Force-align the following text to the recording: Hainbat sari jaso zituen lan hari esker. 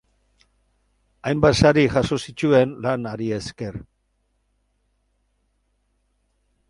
Hainbat 1.31 1.57
sari 1.59 1.83
jaso 1.97 2.19
zituen 2.29 2.73
lan 2.85 3.05
hari 3.11 3.29
esker. 3.37 3.79